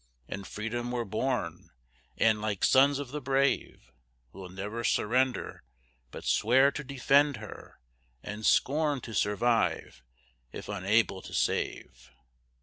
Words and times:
_In 0.27 0.43
Freedom 0.47 0.89
we're 0.89 1.05
born, 1.05 1.69
and, 2.17 2.41
like 2.41 2.63
Sons 2.65 2.97
of 2.97 3.11
the 3.11 3.21
brave, 3.21 3.91
Will 4.33 4.49
never 4.49 4.83
surrender, 4.83 5.61
But 6.09 6.25
swear 6.25 6.71
to 6.71 6.83
defend 6.83 7.37
her, 7.37 7.79
And 8.23 8.43
scorn 8.43 9.01
to 9.01 9.13
survive, 9.13 10.01
if 10.51 10.69
unable 10.69 11.21
to 11.21 11.35
save. 11.35 12.09